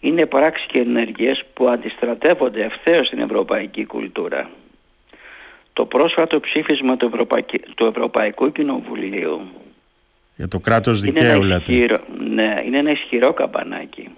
είναι 0.00 0.26
πράξεις 0.26 0.66
και 0.66 0.78
ενέργειες 0.78 1.44
που 1.54 1.68
αντιστρατεύονται 1.68 2.64
ευθέως 2.64 3.06
στην 3.06 3.18
ευρωπαϊκή 3.18 3.86
κουλτούρα. 3.86 4.50
Το 5.72 5.86
πρόσφατο 5.86 6.40
ψήφισμα 6.40 6.96
του, 6.96 7.26
του 7.74 7.84
Ευρωπαϊκού 7.84 8.52
Κοινοβουλίου 8.52 9.48
για 10.38 10.48
το 10.48 10.58
κράτος 10.58 11.00
δικαίου 11.00 11.42
είναι 11.42 11.54
ισχυρό, 11.56 12.00
Ναι, 12.28 12.62
είναι 12.64 12.78
ένα 12.78 12.90
ισχυρό 12.90 13.32
καμπανάκι. 13.32 14.08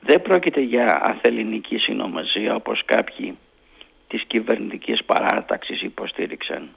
Δεν 0.00 0.22
πρόκειται 0.22 0.60
για 0.60 1.02
αθεληνική 1.04 1.78
συνομαζία 1.78 2.54
όπως 2.54 2.82
κάποιοι 2.84 3.36
της 4.14 4.24
κυβερνητικής 4.26 5.04
παράταξης 5.04 5.82
υποστήριξαν. 5.82 6.68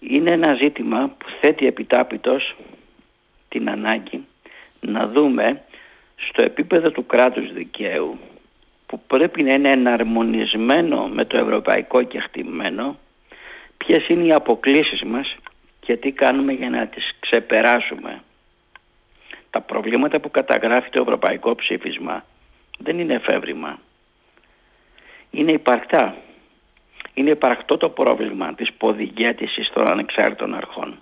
Είναι 0.00 0.30
ένα 0.30 0.54
ζήτημα 0.54 1.14
που 1.18 1.26
θέτει 1.40 1.66
επιτάπητος 1.66 2.56
την 3.48 3.70
ανάγκη 3.70 4.26
να 4.80 5.06
δούμε 5.06 5.62
στο 6.16 6.42
επίπεδο 6.42 6.90
του 6.90 7.06
κράτους 7.06 7.52
δικαίου 7.52 8.18
που 8.86 9.00
πρέπει 9.06 9.42
να 9.42 9.52
είναι 9.52 9.70
εναρμονισμένο 9.70 11.08
με 11.08 11.24
το 11.24 11.36
ευρωπαϊκό 11.36 12.02
κεκτημένο 12.02 12.98
ποιες 13.76 14.08
είναι 14.08 14.24
οι 14.24 14.32
αποκλήσεις 14.32 15.02
μας 15.02 15.36
και 15.80 15.96
τι 15.96 16.10
κάνουμε 16.10 16.52
για 16.52 16.70
να 16.70 16.86
τις 16.86 17.16
ξεπεράσουμε. 17.20 18.22
Τα 19.50 19.60
προβλήματα 19.60 20.20
που 20.20 20.30
καταγράφει 20.30 20.90
το 20.90 21.00
ευρωπαϊκό 21.00 21.54
ψήφισμα 21.54 22.24
δεν 22.78 22.98
είναι 22.98 23.14
εφεύρημα. 23.14 23.78
Είναι 25.30 25.52
υπαρκτά. 25.52 26.16
Είναι 27.14 27.30
υπαρκτό 27.30 27.76
το 27.76 27.88
πρόβλημα 27.88 28.54
της 28.54 28.72
ποδηγέτησης 28.72 29.70
των 29.70 29.86
ανεξάρτητων 29.86 30.54
αρχών 30.54 30.98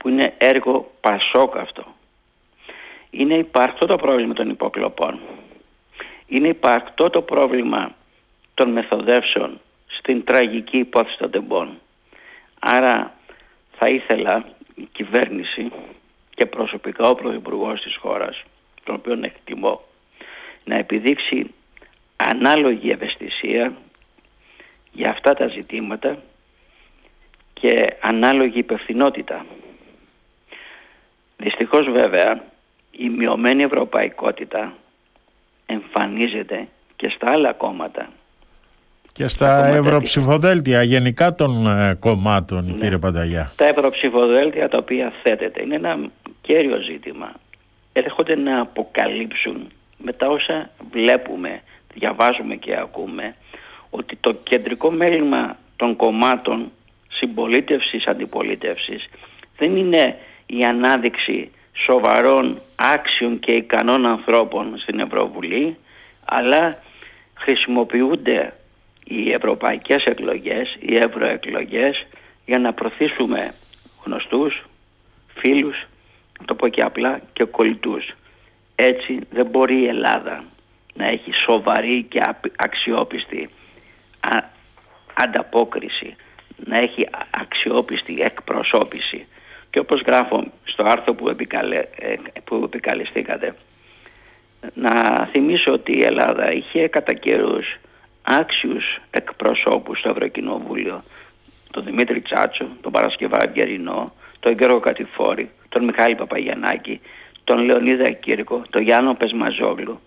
που 0.00 0.08
είναι 0.08 0.34
έργο 0.38 0.90
πασόκ 1.00 1.56
αυτό. 1.56 1.84
Είναι 3.10 3.34
υπαρκτό 3.34 3.86
το 3.86 3.96
πρόβλημα 3.96 4.34
των 4.34 4.50
υποκλοπών. 4.50 5.20
Είναι 6.26 6.48
υπαρκτό 6.48 7.10
το 7.10 7.22
πρόβλημα 7.22 7.94
των 8.54 8.70
μεθοδεύσεων 8.70 9.60
στην 9.86 10.24
τραγική 10.24 10.78
υπόθεση 10.78 11.18
των 11.18 11.30
τεμπών. 11.30 11.78
Άρα 12.58 13.14
θα 13.76 13.88
ήθελα 13.88 14.44
η 14.74 14.88
κυβέρνηση 14.92 15.72
και 16.34 16.46
προσωπικά 16.46 17.08
ο 17.08 17.14
Πρωθυπουργός 17.14 17.80
της 17.80 17.96
χώρας, 17.96 18.42
τον 18.84 18.94
οποίο 18.94 19.18
εκτιμώ, 19.22 19.80
να 20.64 20.74
επιδείξει 20.74 21.54
ανάλογη 22.28 22.90
ευαισθησία 22.90 23.72
για 24.92 25.10
αυτά 25.10 25.34
τα 25.34 25.48
ζητήματα 25.48 26.18
και 27.52 27.96
ανάλογη 28.00 28.58
υπευθυνότητα. 28.58 29.46
Δυστυχώς 31.36 31.90
βέβαια 31.90 32.44
η 32.90 33.08
μειωμένη 33.08 33.62
ευρωπαϊκότητα 33.62 34.74
εμφανίζεται 35.66 36.68
και 36.96 37.08
στα 37.08 37.30
άλλα 37.30 37.52
κόμματα. 37.52 38.08
Και 39.12 39.28
στα 39.28 39.66
ευρωψηφοδέλτια 39.66 40.82
γενικά 40.82 41.34
των 41.34 41.66
ε, 41.66 41.94
κομμάτων 41.94 42.64
ναι. 42.64 42.72
κύριε 42.72 42.98
Πανταγιά. 42.98 43.52
Τα 43.56 43.66
ευρωψηφοδέλτια 43.66 44.68
τα 44.68 44.78
οποία 44.78 45.12
θέτεται 45.22 45.62
είναι 45.62 45.74
ένα 45.74 45.98
κέριο 46.40 46.80
ζήτημα. 46.80 47.32
Έρχονται 47.92 48.36
να 48.36 48.60
αποκαλύψουν 48.60 49.68
με 49.98 50.12
τα 50.12 50.26
όσα 50.26 50.70
βλέπουμε, 50.90 51.62
διαβάζουμε 51.94 52.54
και 52.54 52.76
ακούμε 52.76 53.34
ότι 53.90 54.16
το 54.16 54.32
κεντρικό 54.32 54.90
μέλημα 54.90 55.58
των 55.76 55.96
κομμάτων 55.96 56.72
συμπολίτευσης, 57.08 58.06
αντιπολίτευσης 58.06 59.08
δεν 59.56 59.76
είναι 59.76 60.18
η 60.46 60.64
ανάδειξη 60.64 61.50
σοβαρών, 61.72 62.60
άξιων 62.76 63.38
και 63.38 63.52
ικανών 63.52 64.06
ανθρώπων 64.06 64.78
στην 64.78 65.00
Ευρωβουλή 65.00 65.76
αλλά 66.24 66.78
χρησιμοποιούνται 67.34 68.54
οι 69.04 69.32
ευρωπαϊκές 69.32 70.04
εκλογές, 70.04 70.76
οι 70.80 70.96
ευρωεκλογές 70.96 72.06
για 72.46 72.58
να 72.58 72.72
προωθήσουμε 72.72 73.54
γνωστούς, 74.04 74.64
φίλους, 75.34 75.86
το 76.44 76.54
πω 76.54 76.68
και 76.68 76.82
απλά 76.82 77.20
και 77.32 77.44
κολλητούς. 77.44 78.14
Έτσι 78.74 79.18
δεν 79.30 79.46
μπορεί 79.46 79.80
η 79.80 79.86
Ελλάδα 79.86 80.44
να 80.94 81.06
έχει 81.06 81.32
σοβαρή 81.32 82.02
και 82.02 82.22
αξιόπιστη 82.56 83.50
ανταπόκριση, 85.14 86.16
να 86.56 86.78
έχει 86.78 87.08
αξιόπιστη 87.30 88.20
εκπροσώπηση. 88.20 89.26
Και 89.70 89.78
όπως 89.78 90.00
γράφω 90.00 90.44
στο 90.64 90.84
άρθρο 90.84 91.14
που, 91.14 91.28
επικαλε, 91.28 91.78
ε, 91.78 92.14
που 92.44 92.62
επικαλεστήκατε, 92.64 93.54
να 94.74 95.24
θυμίσω 95.32 95.72
ότι 95.72 95.98
η 95.98 96.04
Ελλάδα 96.04 96.52
είχε 96.52 96.88
κατά 96.88 97.12
καιρούς 97.12 97.78
άξιους 98.22 99.00
εκπροσώπους 99.10 99.98
στο 99.98 100.08
Ευρωκοινοβούλιο 100.08 101.02
τον 101.70 101.84
Δημήτρη 101.84 102.20
Τσάτσο, 102.20 102.66
τον 102.80 102.92
Παρασκευά 102.92 103.42
Ευγερινό, 103.42 104.12
τον 104.40 104.52
Γιώργο 104.52 104.80
Κατηφόρη, 104.80 105.50
τον 105.68 105.84
Μιχάλη 105.84 106.14
Παπαγιανάκη, 106.14 107.00
τον 107.44 107.58
Λεωνίδα 107.58 108.10
Κύρκο, 108.10 108.62
τον 108.70 108.82
Γιάννο 108.82 109.14
Πεσμαζόγλου. 109.14 110.00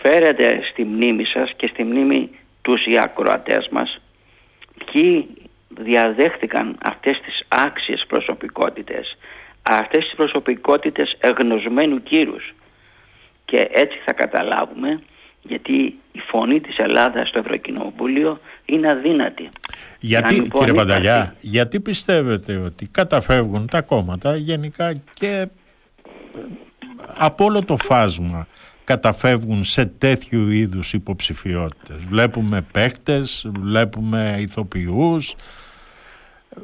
Φέρετε 0.00 0.60
στη 0.70 0.84
μνήμη 0.84 1.24
σας 1.24 1.52
και 1.56 1.66
στη 1.66 1.84
μνήμη 1.84 2.30
τους 2.62 2.86
οι 2.86 2.98
ακροατές 3.00 3.68
μας. 3.70 4.00
Ποιοι 4.84 5.28
διαδέχτηκαν 5.68 6.78
αυτές 6.82 7.20
τις 7.20 7.44
άξιες 7.48 8.04
προσωπικότητες, 8.08 9.16
αυτές 9.62 10.04
τις 10.04 10.14
προσωπικότητες 10.14 11.16
εγνωσμένου 11.18 12.02
κύρους. 12.02 12.54
Και 13.44 13.68
έτσι 13.72 13.98
θα 14.04 14.12
καταλάβουμε 14.12 15.00
γιατί 15.42 15.72
η 16.12 16.18
φωνή 16.18 16.60
της 16.60 16.78
Ελλάδας 16.78 17.28
στο 17.28 17.38
Ευρωκοινοβούλιο 17.38 18.40
είναι 18.64 18.90
αδύνατη. 18.90 19.48
Γιατί, 20.00 20.48
κύριε 20.58 20.72
Πανταλιά, 20.72 21.36
γιατί 21.40 21.80
πιστεύετε 21.80 22.56
ότι 22.56 22.88
καταφεύγουν 22.88 23.66
τα 23.66 23.82
κόμματα 23.82 24.36
γενικά 24.36 24.92
και 25.14 25.26
ε, 25.36 25.48
από 27.14 27.44
όλο 27.44 27.64
το 27.64 27.76
φάσμα 27.76 28.46
καταφεύγουν 28.84 29.64
σε 29.64 29.86
τέτοιου 29.86 30.48
είδους 30.50 30.92
υποψηφιότητες. 30.92 32.04
Βλέπουμε 32.04 32.66
παίχτες, 32.72 33.50
βλέπουμε 33.60 34.36
ηθοποιούς, 34.38 35.34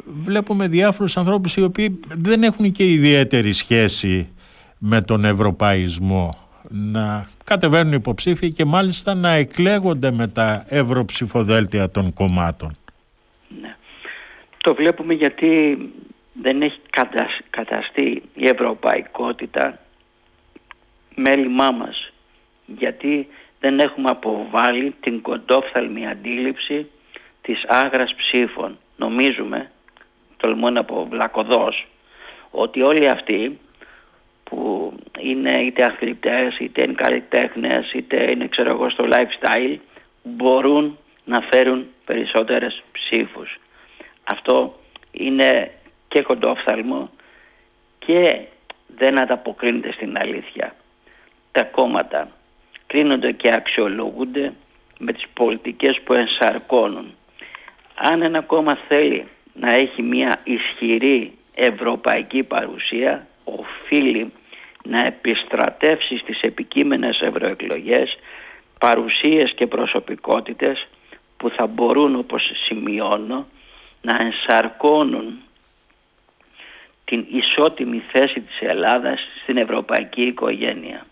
βλέπουμε 0.05 0.68
διάφορους 0.68 1.16
ανθρώπους 1.16 1.57
οι 1.57 1.62
οποίοι 1.62 2.00
δεν 2.09 2.42
έχουν 2.42 2.72
και 2.72 2.85
ιδιαίτερη 2.85 3.52
σχέση 3.52 4.28
με 4.78 5.00
τον 5.00 5.24
ευρωπαϊσμό 5.24 6.35
να 6.68 7.26
κατεβαίνουν 7.44 7.92
υποψήφοι 7.92 8.52
και 8.52 8.64
μάλιστα 8.64 9.14
να 9.14 9.31
εκλέγονται 9.31 10.11
με 10.11 10.28
τα 10.28 10.64
ευρωψηφοδέλτια 10.68 11.90
των 11.90 12.12
κομμάτων. 12.12 12.76
Ναι. 13.61 13.76
Το 14.59 14.74
βλέπουμε 14.74 15.14
γιατί 15.14 15.78
δεν 16.42 16.62
έχει 16.62 16.78
καταστεί 17.50 18.22
η 18.35 18.46
ευρωπαϊκότητα 18.46 19.78
μέλημά 21.14 21.70
μας. 21.70 22.12
Γιατί 22.66 23.29
δεν 23.61 23.79
έχουμε 23.79 24.11
αποβάλει 24.11 24.94
την 25.01 25.22
κοντόφθαλμη 25.22 26.09
αντίληψη 26.09 26.90
της 27.42 27.64
άγρας 27.66 28.14
ψήφων. 28.14 28.79
Νομίζουμε, 28.96 29.70
τολμώ 30.37 30.70
να 30.70 30.85
πω 30.85 31.07
βλακοδός, 31.11 31.87
ότι 32.51 32.83
όλοι 32.83 33.09
αυτοί 33.09 33.59
που 34.44 34.92
είναι 35.18 35.61
είτε 35.61 35.85
αθλητές, 35.85 36.59
είτε 36.59 36.83
είναι 36.83 36.92
καλλιτέχνες, 36.92 37.92
είτε 37.92 38.31
είναι 38.31 38.48
ξέρω 38.48 38.70
εγώ 38.70 38.90
στο 38.90 39.05
lifestyle 39.11 39.77
μπορούν 40.22 40.98
να 41.25 41.40
φέρουν 41.40 41.87
περισσότερες 42.05 42.83
ψήφους. 42.92 43.59
Αυτό 44.25 44.75
είναι 45.11 45.70
και 46.09 46.22
κοντόφθαλμο 46.22 47.11
και 47.98 48.40
δεν 48.87 49.18
ανταποκρίνεται 49.18 49.92
στην 49.92 50.18
αλήθεια. 50.18 50.75
Τα 51.52 51.62
κόμματα 51.62 52.28
κρίνονται 52.86 53.32
και 53.32 53.52
αξιολογούνται 53.54 54.52
με 54.98 55.12
τις 55.12 55.24
πολιτικές 55.34 56.00
που 56.00 56.12
ενσαρκώνουν. 56.12 57.14
Αν 57.94 58.22
ένα 58.22 58.40
κόμμα 58.40 58.78
θέλει 58.88 59.26
να 59.52 59.70
έχει 59.70 60.02
μια 60.02 60.40
ισχυρή 60.44 61.32
ευρωπαϊκή 61.54 62.42
παρουσία 62.42 63.26
οφείλει 63.44 64.32
να 64.84 65.06
επιστρατεύσει 65.06 66.16
στις 66.16 66.40
επικείμενες 66.40 67.20
ευρωεκλογές 67.20 68.18
παρουσίες 68.78 69.52
και 69.52 69.66
προσωπικότητες 69.66 70.88
που 71.36 71.50
θα 71.50 71.66
μπορούν 71.66 72.16
όπως 72.16 72.50
σημειώνω 72.64 73.46
να 74.02 74.16
ενσαρκώνουν 74.20 75.38
την 77.04 77.26
ισότιμη 77.30 78.02
θέση 78.12 78.40
της 78.40 78.60
Ελλάδας 78.60 79.20
στην 79.42 79.56
ευρωπαϊκή 79.56 80.22
οικογένεια 80.22 81.06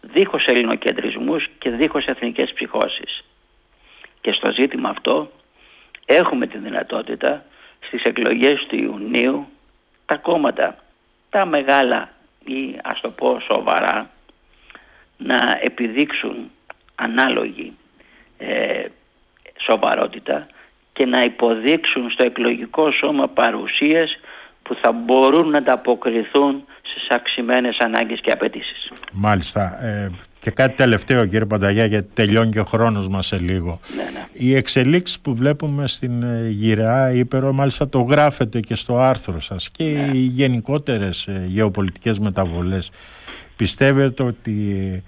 δίχως 0.00 0.46
ελληνοκεντρισμούς 0.46 1.48
και 1.58 1.70
δίχως 1.70 2.04
εθνικές 2.04 2.52
ψυχώσεις. 2.52 3.24
Και 4.20 4.32
στο 4.32 4.52
ζήτημα 4.52 4.88
αυτό 4.88 5.30
έχουμε 6.04 6.46
τη 6.46 6.58
δυνατότητα 6.58 7.44
στις 7.80 8.02
εκλογές 8.02 8.66
του 8.68 8.76
Ιουνίου 8.76 9.48
τα 10.06 10.16
κόμματα, 10.16 10.76
τα 11.30 11.46
μεγάλα 11.46 12.12
ή 12.44 12.78
ας 12.82 13.00
το 13.00 13.10
πω 13.10 13.40
σοβαρά 13.40 14.10
να 15.16 15.58
επιδείξουν 15.62 16.50
ανάλογη 16.94 17.76
ε, 18.38 18.84
σοβαρότητα 19.58 20.46
και 20.92 21.06
να 21.06 21.22
υποδείξουν 21.22 22.10
στο 22.10 22.24
εκλογικό 22.24 22.90
σώμα 22.90 23.28
παρουσίες 23.28 24.18
που 24.70 24.78
θα 24.82 24.92
μπορούν 24.92 25.50
να 25.50 25.58
ανταποκριθούν 25.58 26.64
στις 26.82 27.08
αξιμένες 27.08 27.78
ανάγκες 27.78 28.20
και 28.20 28.30
απαιτήσεις. 28.30 28.90
Μάλιστα. 29.12 29.84
Ε, 29.84 30.10
και 30.40 30.50
κάτι 30.50 30.76
τελευταίο 30.76 31.24
κύριε 31.24 31.44
Πανταγιά 31.44 31.84
γιατί 31.84 32.08
τελειώνει 32.14 32.50
και 32.50 32.60
ο 32.60 32.64
χρόνος 32.64 33.08
μας 33.08 33.26
σε 33.26 33.38
λίγο. 33.38 33.80
Ναι, 33.96 34.02
ναι. 34.02 34.26
Οι 34.32 34.54
εξελίξεις 34.54 35.20
που 35.20 35.34
βλέπουμε 35.34 35.88
στην 35.88 36.22
ε, 36.22 36.48
Γυραιά 36.48 37.12
Ήπερο 37.12 37.52
μάλιστα 37.52 37.88
το 37.88 38.00
γράφετε 38.00 38.60
και 38.60 38.74
στο 38.74 38.98
άρθρο 38.98 39.40
σας 39.40 39.70
και 39.70 39.84
ναι. 39.84 40.10
οι 40.12 40.18
γενικότερες 40.18 41.26
ε, 41.26 41.44
γεωπολιτικές 41.46 42.18
μεταβολές 42.18 42.90
πιστεύετε 43.56 44.22
ότι 44.22 45.02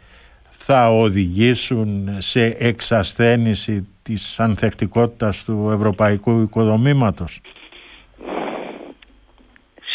θα 0.51 0.91
οδηγήσουν 0.91 2.11
σε 2.19 2.57
εξασθένηση 2.59 3.89
της 4.03 4.41
ανθεκτικότητας 4.41 5.45
του 5.45 5.71
ευρωπαϊκού 5.75 6.41
οικοδομήματος; 6.41 7.41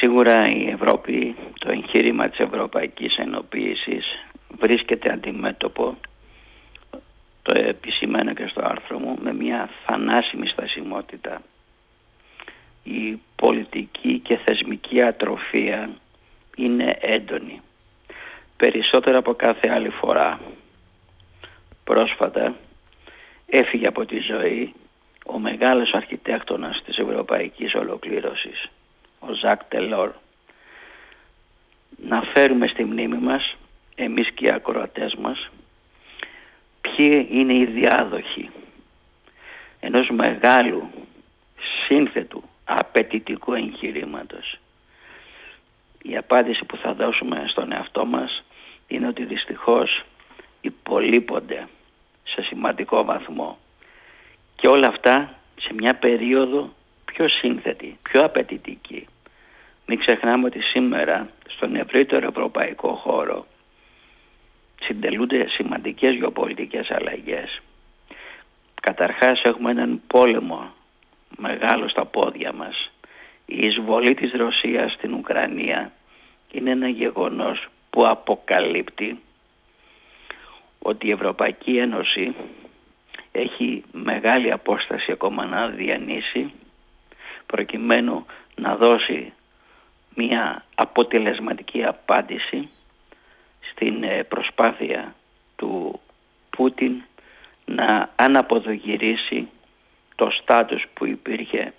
Σίγουρα 0.08 0.44
η 0.48 0.70
Ευρώπη, 0.70 1.36
το 1.60 1.72
εγχείρημα 1.72 2.30
της 2.30 2.40
Ευρωπαϊκής 2.40 3.18
Ενοποίησης 3.18 4.06
βρίσκεται 4.60 5.12
αντιμέτωπο, 5.12 5.98
το 7.42 7.54
επισημαίνω 7.56 8.34
και 8.34 8.48
στο 8.48 8.62
άρθρο 8.64 9.00
μου, 9.00 9.18
με 9.22 9.34
μια 9.34 9.70
θανάσιμη 9.86 10.48
στασιμότητα. 10.48 11.42
Η 12.84 13.20
πολιτική 13.36 14.20
και 14.20 14.38
θεσμική 14.38 15.02
ατροφία 15.02 15.90
είναι 16.56 16.98
έντονη. 17.02 17.62
Περισσότερο 18.58 19.18
από 19.18 19.34
κάθε 19.34 19.70
άλλη 19.70 19.90
φορά. 19.90 20.40
Πρόσφατα 21.84 22.56
έφυγε 23.46 23.88
από 23.88 24.06
τη 24.06 24.20
ζωή 24.20 24.74
ο 25.26 25.40
μεγάλος 25.40 25.92
αρχιτέκτονας 25.94 26.82
της 26.86 26.98
ευρωπαϊκής 26.98 27.76
ολοκλήρωσης, 27.76 28.70
ο 29.20 29.34
Ζακ 29.34 29.64
Τελόρ. 29.64 30.12
Να 32.04 32.22
φέρουμε 32.22 32.68
στη 32.68 32.86
μνήμη 32.86 33.18
μας 33.18 33.56
εμείς 33.96 34.32
και 34.32 34.46
οι 34.46 34.52
ακροατές 34.52 35.16
μας 35.16 35.50
ποιοι 36.82 37.28
είναι 37.32 37.54
οι 37.54 37.66
διάδοχοι 37.66 38.50
ενός 39.80 40.10
μεγάλου 40.10 40.90
σύνθετου 41.86 42.44
απαιτητικού 42.64 43.54
εγχειρήματος. 43.54 44.60
Η 46.02 46.18
απάντηση 46.18 46.66
που 46.66 46.78
θα 46.78 46.94
δώσουμε 46.94 47.46
στον 47.48 47.72
εαυτό 47.72 48.06
μας 48.06 48.44
είναι 48.88 49.08
ότι 49.08 49.26
δυστυχώς 49.26 50.04
υπολείπονται 50.62 51.68
σε 52.24 52.42
σημαντικό 52.42 53.04
βαθμό 53.04 53.58
και 54.56 54.68
όλα 54.68 54.88
αυτά 54.88 55.40
σε 55.60 55.74
μια 55.74 55.96
περίοδο 55.96 56.74
πιο 57.06 57.28
σύνθετη, 57.30 57.98
πιο 58.02 58.24
απαιτητική. 58.24 58.87
Μην 59.90 60.00
ξεχνάμε 60.00 60.46
ότι 60.46 60.62
σήμερα 60.62 61.30
στον 61.48 61.76
ευρύτερο 61.76 62.28
ευρωπαϊκό 62.28 62.94
χώρο 62.94 63.48
συντελούνται 64.82 65.48
σημαντικές 65.48 66.16
γεωπολιτικές 66.16 66.92
αλλαγές. 66.92 67.62
Καταρχάς 68.82 69.42
έχουμε 69.44 69.72
έναν 69.72 70.02
πόλεμο 70.08 70.74
μεγάλο 71.38 71.88
στα 71.88 72.06
πόδια 72.06 72.54
μας. 72.54 72.92
Η 73.46 73.66
εισβολή 73.66 74.14
της 74.14 74.32
Ρωσίας 74.32 74.94
στην 74.94 75.14
Ουκρανία 75.14 75.92
είναι 76.52 76.72
ένα 76.72 76.88
γεγονός 76.88 77.68
που 77.90 78.08
αποκαλύπτει 78.08 79.20
ότι 80.80 81.08
η 81.08 81.12
Ευρωπαϊκή 81.12 81.78
Ένωση 81.78 82.36
έχει 83.32 83.84
μεγάλη 83.92 84.52
απόσταση 84.52 85.12
ακόμα 85.12 85.46
να 85.46 85.68
διανύσει 85.68 86.54
προκειμένου 87.46 88.26
να 88.56 88.76
δώσει 88.76 89.34
μια 90.18 90.66
αποτελεσματική 90.76 91.84
απάντηση 91.84 92.70
στην 93.72 94.04
ε, 94.04 94.24
προσπάθεια 94.24 95.16
του 95.56 96.00
Πούτιν 96.50 97.02
να 97.66 98.10
αναποδογυρίσει 98.16 99.48
το 100.16 100.30
στάτους 100.30 100.86
που 100.94 101.06
υπήρχε 101.06 101.74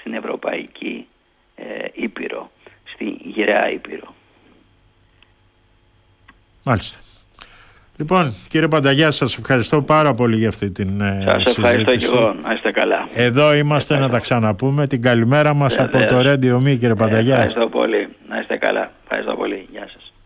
στην 0.00 0.14
Ευρωπαϊκή 0.14 1.06
ε, 1.54 1.86
Ήπειρο, 1.92 2.50
στη 2.84 3.04
Γυραιά 3.04 3.70
Ήπειρο. 3.70 4.14
Μάλιστα. 6.62 7.13
Λοιπόν, 7.98 8.34
κύριε 8.48 8.68
Πανταγιά, 8.68 9.10
σας 9.10 9.38
ευχαριστώ 9.38 9.82
πάρα 9.82 10.14
πολύ 10.14 10.36
για 10.36 10.48
αυτή 10.48 10.70
την 10.70 11.00
ε, 11.00 11.24
Σας 11.26 11.46
ευχαριστώ 11.46 11.96
και 11.96 12.04
εγώ. 12.04 12.34
Να 12.42 12.52
είστε 12.52 12.70
καλά. 12.70 13.08
Εδώ 13.14 13.54
είμαστε 13.54 13.98
να 13.98 14.08
τα 14.08 14.18
ξαναπούμε. 14.18 14.86
Την 14.86 15.02
καλημέρα 15.02 15.54
μας 15.54 15.78
από 15.78 15.98
το 15.98 16.18
Radio 16.18 16.56
Me, 16.56 16.78
κύριε 16.78 16.94
Πανταγιά. 16.94 17.34
Ευχαριστώ 17.34 17.68
πολύ. 17.68 18.08
Να 18.28 18.40
είστε 18.40 18.56
καλά. 18.56 18.90
Ευχαριστώ 19.02 19.34
πολύ. 19.34 19.68